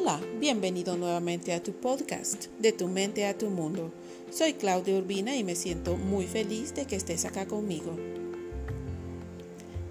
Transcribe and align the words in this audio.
Hola, 0.00 0.20
bienvenido 0.38 0.96
nuevamente 0.96 1.52
a 1.52 1.60
tu 1.60 1.72
podcast, 1.72 2.46
De 2.60 2.70
tu 2.70 2.86
mente 2.86 3.26
a 3.26 3.36
tu 3.36 3.50
mundo. 3.50 3.92
Soy 4.30 4.52
Claudia 4.52 4.96
Urbina 4.96 5.34
y 5.34 5.42
me 5.42 5.56
siento 5.56 5.96
muy 5.96 6.28
feliz 6.28 6.72
de 6.72 6.84
que 6.86 6.94
estés 6.94 7.24
acá 7.24 7.46
conmigo. 7.48 7.96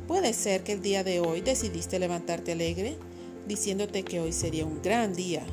Puede 0.07 0.31
ser 0.31 0.63
que 0.63 0.71
el 0.71 0.81
día 0.81 1.03
de 1.03 1.19
hoy 1.19 1.41
decidiste 1.41 1.99
levantarte 1.99 2.53
alegre, 2.53 2.95
diciéndote 3.49 4.03
que 4.03 4.21
hoy 4.21 4.31
sería 4.31 4.65
un 4.65 4.81
gran 4.81 5.13
día. 5.13 5.45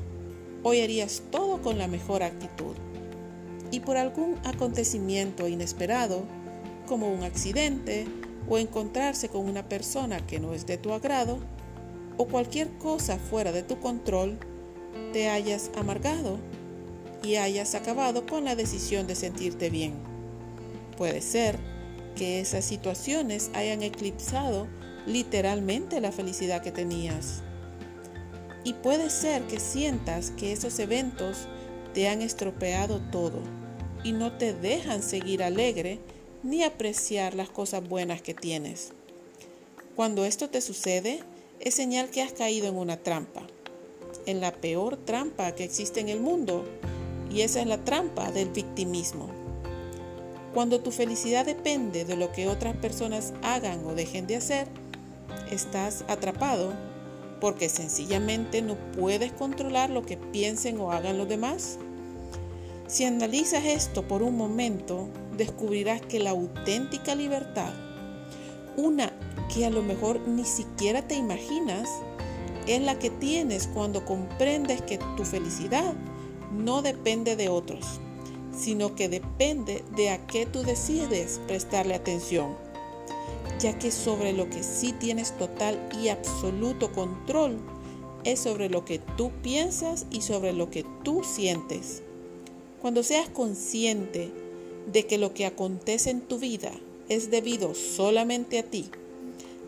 Hoy 0.62 0.82
harías 0.82 1.24
todo 1.32 1.60
con 1.60 1.76
la 1.76 1.88
mejor 1.88 2.22
actitud. 2.22 2.76
Y 3.72 3.80
por 3.80 3.96
algún 3.96 4.36
acontecimiento 4.44 5.48
inesperado, 5.48 6.22
como 6.86 7.12
un 7.12 7.24
accidente 7.24 8.06
o 8.48 8.56
encontrarse 8.58 9.28
con 9.28 9.48
una 9.48 9.68
persona 9.68 10.24
que 10.24 10.38
no 10.38 10.54
es 10.54 10.64
de 10.64 10.78
tu 10.78 10.92
agrado, 10.92 11.40
o 12.16 12.26
cualquier 12.26 12.68
cosa 12.78 13.18
fuera 13.18 13.52
de 13.52 13.62
tu 13.62 13.80
control, 13.80 14.38
te 15.12 15.28
hayas 15.28 15.70
amargado 15.76 16.38
y 17.22 17.36
hayas 17.36 17.74
acabado 17.74 18.26
con 18.26 18.44
la 18.44 18.56
decisión 18.56 19.06
de 19.06 19.14
sentirte 19.14 19.70
bien. 19.70 19.94
Puede 20.96 21.20
ser 21.20 21.58
que 22.16 22.40
esas 22.40 22.64
situaciones 22.64 23.50
hayan 23.54 23.82
eclipsado 23.82 24.68
literalmente 25.06 26.00
la 26.00 26.12
felicidad 26.12 26.62
que 26.62 26.72
tenías. 26.72 27.42
Y 28.62 28.74
puede 28.74 29.10
ser 29.10 29.42
que 29.42 29.60
sientas 29.60 30.30
que 30.30 30.52
esos 30.52 30.78
eventos 30.78 31.48
te 31.92 32.08
han 32.08 32.22
estropeado 32.22 33.00
todo 33.10 33.40
y 34.02 34.12
no 34.12 34.32
te 34.32 34.54
dejan 34.54 35.02
seguir 35.02 35.42
alegre 35.42 35.98
ni 36.42 36.62
apreciar 36.62 37.34
las 37.34 37.48
cosas 37.48 37.86
buenas 37.86 38.22
que 38.22 38.34
tienes. 38.34 38.92
Cuando 39.96 40.24
esto 40.24 40.50
te 40.50 40.60
sucede, 40.60 41.20
es 41.64 41.74
señal 41.74 42.10
que 42.10 42.22
has 42.22 42.32
caído 42.32 42.68
en 42.68 42.76
una 42.76 42.98
trampa, 42.98 43.42
en 44.26 44.40
la 44.40 44.52
peor 44.52 44.98
trampa 44.98 45.54
que 45.54 45.64
existe 45.64 46.00
en 46.00 46.10
el 46.10 46.20
mundo, 46.20 46.64
y 47.30 47.40
esa 47.40 47.62
es 47.62 47.66
la 47.66 47.78
trampa 47.78 48.30
del 48.30 48.50
victimismo. 48.50 49.30
Cuando 50.52 50.80
tu 50.80 50.90
felicidad 50.90 51.46
depende 51.46 52.04
de 52.04 52.16
lo 52.16 52.30
que 52.32 52.48
otras 52.48 52.76
personas 52.76 53.32
hagan 53.42 53.84
o 53.86 53.94
dejen 53.94 54.26
de 54.26 54.36
hacer, 54.36 54.68
estás 55.50 56.04
atrapado 56.06 56.72
porque 57.40 57.68
sencillamente 57.68 58.62
no 58.62 58.76
puedes 58.92 59.32
controlar 59.32 59.90
lo 59.90 60.04
que 60.04 60.16
piensen 60.16 60.78
o 60.80 60.92
hagan 60.92 61.18
los 61.18 61.28
demás. 61.28 61.78
Si 62.86 63.04
analizas 63.04 63.64
esto 63.64 64.06
por 64.06 64.22
un 64.22 64.36
momento, 64.36 65.08
descubrirás 65.36 66.02
que 66.02 66.20
la 66.20 66.30
auténtica 66.30 67.14
libertad, 67.14 67.72
una 68.76 69.12
que 69.52 69.66
a 69.66 69.70
lo 69.70 69.82
mejor 69.82 70.20
ni 70.26 70.44
siquiera 70.44 71.06
te 71.06 71.14
imaginas, 71.14 71.88
es 72.66 72.80
la 72.80 72.98
que 72.98 73.10
tienes 73.10 73.66
cuando 73.66 74.04
comprendes 74.04 74.82
que 74.82 74.98
tu 75.16 75.24
felicidad 75.24 75.94
no 76.52 76.82
depende 76.82 77.36
de 77.36 77.48
otros, 77.48 78.00
sino 78.56 78.94
que 78.94 79.08
depende 79.08 79.84
de 79.96 80.10
a 80.10 80.26
qué 80.26 80.46
tú 80.46 80.62
decides 80.62 81.40
prestarle 81.46 81.94
atención, 81.94 82.56
ya 83.60 83.78
que 83.78 83.90
sobre 83.90 84.32
lo 84.32 84.48
que 84.48 84.62
sí 84.62 84.92
tienes 84.92 85.36
total 85.36 85.78
y 86.00 86.08
absoluto 86.08 86.92
control 86.92 87.58
es 88.24 88.40
sobre 88.40 88.70
lo 88.70 88.84
que 88.84 88.98
tú 88.98 89.30
piensas 89.42 90.06
y 90.10 90.22
sobre 90.22 90.52
lo 90.52 90.70
que 90.70 90.84
tú 91.02 91.22
sientes. 91.24 92.02
Cuando 92.80 93.02
seas 93.02 93.28
consciente 93.28 94.30
de 94.90 95.06
que 95.06 95.18
lo 95.18 95.34
que 95.34 95.46
acontece 95.46 96.10
en 96.10 96.20
tu 96.22 96.38
vida 96.38 96.72
es 97.08 97.30
debido 97.30 97.74
solamente 97.74 98.58
a 98.58 98.62
ti, 98.62 98.90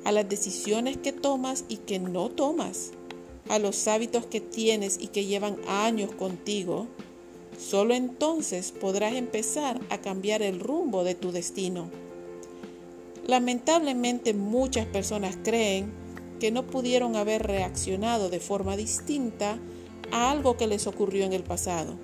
a 0.07 0.13
las 0.13 0.29
decisiones 0.29 0.97
que 0.97 1.11
tomas 1.11 1.65
y 1.69 1.79
que 1.79 1.99
no 1.99 2.29
tomas, 2.29 2.93
a 3.49 3.59
los 3.59 3.89
hábitos 3.89 4.25
que 4.25 4.41
tienes 4.41 4.99
y 5.01 5.09
que 5.09 5.25
llevan 5.25 5.57
años 5.67 6.13
contigo, 6.13 6.87
solo 7.59 7.93
entonces 7.93 8.71
podrás 8.71 9.15
empezar 9.15 9.81
a 9.91 9.99
cambiar 9.99 10.43
el 10.43 10.61
rumbo 10.61 11.03
de 11.03 11.17
tu 11.17 11.33
destino. 11.33 11.91
Lamentablemente 13.27 14.33
muchas 14.33 14.87
personas 14.87 15.37
creen 15.43 15.93
que 16.39 16.53
no 16.53 16.69
pudieron 16.69 17.17
haber 17.17 17.43
reaccionado 17.43 18.31
de 18.31 18.39
forma 18.39 18.77
distinta 18.77 19.59
a 20.13 20.31
algo 20.31 20.57
que 20.57 20.69
les 20.69 20.87
ocurrió 20.87 21.25
en 21.25 21.33
el 21.33 21.43
pasado. 21.43 21.95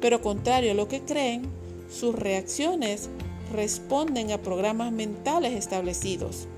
Pero 0.00 0.22
contrario 0.22 0.72
a 0.72 0.74
lo 0.74 0.88
que 0.88 1.02
creen, 1.02 1.42
sus 1.88 2.16
reacciones 2.16 3.08
responden 3.52 4.32
a 4.32 4.42
programas 4.42 4.90
mentales 4.90 5.52
establecidos 5.52 6.48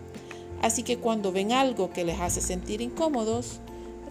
Así 0.64 0.82
que 0.82 0.96
cuando 0.96 1.30
ven 1.30 1.52
algo 1.52 1.90
que 1.90 2.06
les 2.06 2.18
hace 2.20 2.40
sentir 2.40 2.80
incómodos, 2.80 3.60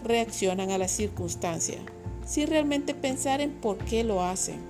reaccionan 0.04 0.70
a 0.70 0.78
la 0.78 0.86
circunstancia, 0.86 1.80
sin 2.24 2.46
realmente 2.46 2.94
pensar 2.94 3.40
en 3.40 3.50
por 3.50 3.76
qué 3.78 4.04
lo 4.04 4.22
hacen. 4.22 4.60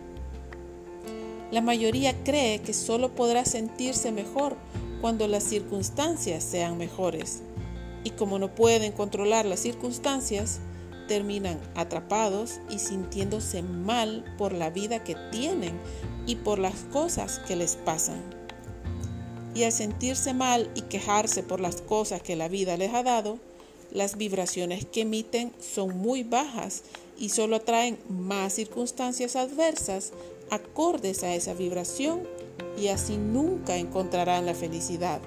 La 1.50 1.60
mayoría 1.60 2.24
cree 2.24 2.62
que 2.62 2.72
solo 2.72 3.14
podrá 3.14 3.44
sentirse 3.44 4.12
mejor 4.12 4.56
cuando 5.02 5.28
las 5.28 5.44
circunstancias 5.44 6.42
sean 6.42 6.78
mejores. 6.78 7.42
Y 8.02 8.12
como 8.12 8.38
no 8.38 8.54
pueden 8.54 8.92
controlar 8.92 9.44
las 9.44 9.60
circunstancias, 9.60 10.60
terminan 11.06 11.60
atrapados 11.74 12.60
y 12.70 12.78
sintiéndose 12.78 13.60
mal 13.62 14.24
por 14.38 14.54
la 14.54 14.70
vida 14.70 15.04
que 15.04 15.16
tienen 15.30 15.78
y 16.26 16.36
por 16.36 16.58
las 16.58 16.76
cosas 16.90 17.40
que 17.40 17.56
les 17.56 17.76
pasan 17.76 18.43
y 19.54 19.62
al 19.62 19.72
sentirse 19.72 20.34
mal 20.34 20.70
y 20.74 20.82
quejarse 20.82 21.42
por 21.42 21.60
las 21.60 21.80
cosas 21.80 22.22
que 22.22 22.36
la 22.36 22.48
vida 22.48 22.76
les 22.76 22.92
ha 22.92 23.02
dado, 23.02 23.38
las 23.92 24.16
vibraciones 24.16 24.84
que 24.84 25.02
emiten 25.02 25.52
son 25.60 25.96
muy 25.96 26.24
bajas 26.24 26.82
y 27.18 27.28
solo 27.28 27.56
atraen 27.56 27.98
más 28.08 28.54
circunstancias 28.54 29.36
adversas 29.36 30.12
acordes 30.50 31.22
a 31.22 31.34
esa 31.34 31.54
vibración 31.54 32.22
y 32.78 32.88
así 32.88 33.16
nunca 33.16 33.76
encontrarán 33.76 34.46
la 34.46 34.54
felicidad. 34.54 35.20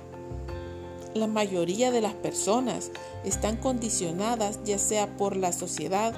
La 1.13 1.27
mayoría 1.27 1.91
de 1.91 2.01
las 2.01 2.13
personas 2.13 2.91
están 3.23 3.57
condicionadas 3.57 4.59
ya 4.65 4.77
sea 4.77 5.17
por 5.17 5.35
la 5.35 5.51
sociedad, 5.51 6.13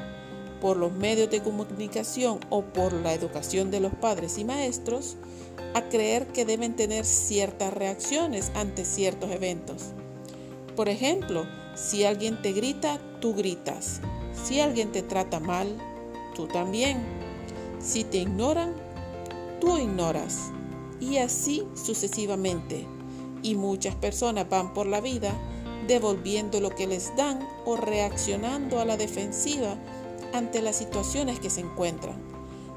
por 0.62 0.78
los 0.78 0.92
medios 0.92 1.30
de 1.30 1.42
comunicación 1.42 2.40
o 2.50 2.64
por 2.64 2.94
la 2.94 3.14
educación 3.14 3.72
de 3.72 3.80
los 3.80 3.94
padres 3.94 4.38
y 4.38 4.46
maestros 4.46 5.18
a 5.74 5.84
creer 5.84 6.28
que 6.28 6.46
deben 6.46 6.76
tener 6.76 7.06
ciertas 7.06 7.74
reacciones 7.74 8.52
ante 8.56 8.86
ciertos 8.86 9.32
eventos. 9.32 9.94
Por 10.76 10.90
ejemplo, 10.90 11.46
si 11.76 12.06
alguien 12.06 12.42
te 12.42 12.54
grita, 12.54 13.00
tú 13.20 13.34
gritas. 13.34 14.02
Si 14.44 14.60
alguien 14.60 14.92
te 14.92 15.04
trata 15.04 15.40
mal, 15.40 15.76
tú 16.36 16.48
también. 16.48 16.98
Si 17.80 18.04
te 18.04 18.18
ignoran, 18.18 18.74
tú 19.60 19.78
ignoras. 19.78 20.52
Y 21.00 21.18
así 21.18 21.64
sucesivamente. 21.76 22.86
Y 23.42 23.56
muchas 23.56 23.96
personas 23.96 24.50
van 24.50 24.74
por 24.74 24.86
la 24.86 25.02
vida 25.02 25.34
devolviendo 25.88 26.60
lo 26.60 26.70
que 26.70 26.88
les 26.88 27.16
dan 27.16 27.40
o 27.66 27.76
reaccionando 27.76 28.80
a 28.80 28.86
la 28.86 28.98
defensiva 28.98 29.76
ante 30.34 30.62
las 30.62 30.78
situaciones 30.78 31.40
que 31.40 31.50
se 31.50 31.62
encuentran. 31.62 32.16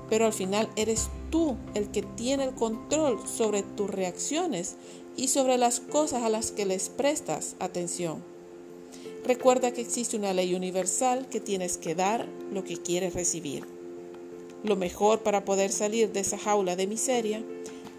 Pero 0.08 0.26
al 0.26 0.32
final 0.32 0.68
eres 0.76 1.08
tú 1.30 1.56
el 1.74 1.90
que 1.90 2.02
tiene 2.02 2.44
el 2.44 2.54
control 2.54 3.18
sobre 3.26 3.62
tus 3.62 3.90
reacciones 3.90 4.76
y 5.16 5.28
sobre 5.28 5.58
las 5.58 5.80
cosas 5.80 6.22
a 6.22 6.28
las 6.28 6.50
que 6.50 6.66
les 6.66 6.88
prestas 6.88 7.56
atención. 7.58 8.22
Recuerda 9.24 9.72
que 9.72 9.80
existe 9.80 10.16
una 10.16 10.32
ley 10.32 10.54
universal 10.54 11.28
que 11.28 11.40
tienes 11.40 11.78
que 11.78 11.94
dar 11.94 12.26
lo 12.52 12.64
que 12.64 12.76
quieres 12.76 13.14
recibir. 13.14 13.64
Lo 14.64 14.76
mejor 14.76 15.20
para 15.20 15.44
poder 15.44 15.72
salir 15.72 16.12
de 16.12 16.20
esa 16.20 16.38
jaula 16.38 16.76
de 16.76 16.86
miseria 16.86 17.42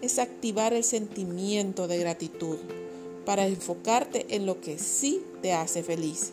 es 0.02 0.18
activar 0.18 0.72
el 0.72 0.84
sentimiento 0.84 1.88
de 1.88 1.98
gratitud 1.98 2.58
para 3.24 3.46
enfocarte 3.46 4.26
en 4.30 4.46
lo 4.46 4.60
que 4.60 4.78
sí 4.78 5.22
te 5.40 5.52
hace 5.52 5.82
feliz 5.82 6.32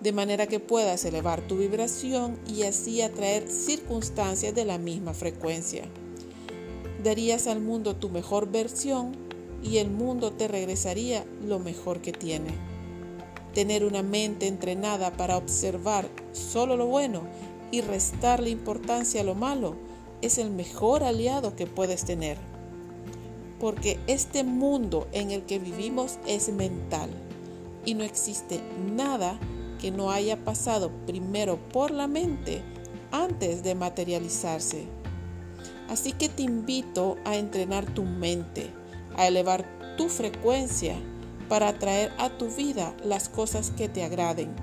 de 0.00 0.12
manera 0.12 0.46
que 0.46 0.60
puedas 0.60 1.04
elevar 1.04 1.42
tu 1.42 1.58
vibración 1.58 2.38
y 2.46 2.62
así 2.62 3.02
atraer 3.02 3.48
circunstancias 3.48 4.54
de 4.54 4.64
la 4.64 4.78
misma 4.78 5.12
frecuencia. 5.12 5.84
Darías 7.04 7.46
al 7.46 7.60
mundo 7.60 7.96
tu 7.96 8.08
mejor 8.08 8.50
versión 8.50 9.12
y 9.62 9.78
el 9.78 9.90
mundo 9.90 10.32
te 10.32 10.48
regresaría 10.48 11.24
lo 11.44 11.58
mejor 11.58 12.00
que 12.00 12.12
tiene. 12.12 12.50
Tener 13.54 13.84
una 13.84 14.02
mente 14.02 14.46
entrenada 14.46 15.12
para 15.12 15.36
observar 15.36 16.08
solo 16.32 16.76
lo 16.76 16.86
bueno 16.86 17.22
y 17.70 17.82
restarle 17.82 18.50
importancia 18.50 19.20
a 19.20 19.24
lo 19.24 19.34
malo 19.34 19.76
es 20.22 20.38
el 20.38 20.50
mejor 20.50 21.02
aliado 21.02 21.56
que 21.56 21.66
puedes 21.66 22.04
tener. 22.04 22.38
Porque 23.58 23.98
este 24.06 24.44
mundo 24.44 25.08
en 25.12 25.30
el 25.30 25.42
que 25.42 25.58
vivimos 25.58 26.18
es 26.26 26.50
mental 26.50 27.10
y 27.84 27.94
no 27.94 28.04
existe 28.04 28.60
nada 28.94 29.38
que 29.80 29.90
no 29.90 30.10
haya 30.10 30.44
pasado 30.44 30.90
primero 31.06 31.58
por 31.72 31.90
la 31.90 32.06
mente 32.06 32.62
antes 33.10 33.62
de 33.62 33.74
materializarse. 33.74 34.84
Así 35.88 36.12
que 36.12 36.28
te 36.28 36.42
invito 36.42 37.16
a 37.24 37.36
entrenar 37.36 37.84
tu 37.86 38.04
mente, 38.04 38.70
a 39.16 39.26
elevar 39.26 39.64
tu 39.96 40.08
frecuencia 40.08 40.96
para 41.48 41.68
atraer 41.68 42.12
a 42.18 42.30
tu 42.30 42.48
vida 42.48 42.94
las 43.04 43.28
cosas 43.28 43.72
que 43.72 43.88
te 43.88 44.04
agraden, 44.04 44.54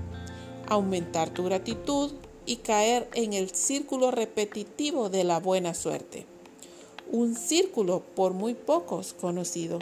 aumentar 0.67 1.29
tu 1.29 1.43
gratitud 1.43 2.13
y 2.45 2.57
caer 2.57 3.09
en 3.13 3.33
el 3.33 3.49
círculo 3.49 4.11
repetitivo 4.11 5.09
de 5.09 5.25
la 5.25 5.39
buena 5.39 5.73
suerte, 5.73 6.25
un 7.11 7.35
círculo 7.35 8.01
por 8.15 8.33
muy 8.33 8.53
pocos 8.53 9.13
conocido. 9.13 9.79